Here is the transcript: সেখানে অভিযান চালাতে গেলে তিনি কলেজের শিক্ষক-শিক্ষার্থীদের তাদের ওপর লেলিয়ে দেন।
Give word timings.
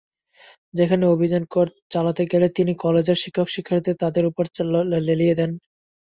সেখানে 0.73 1.05
অভিযান 1.07 1.43
চালাতে 1.91 2.23
গেলে 2.31 2.47
তিনি 2.57 2.71
কলেজের 2.83 3.17
শিক্ষক-শিক্ষার্থীদের 3.23 4.01
তাদের 4.03 4.23
ওপর 4.27 4.45
লেলিয়ে 5.01 5.35
দেন। 5.35 5.51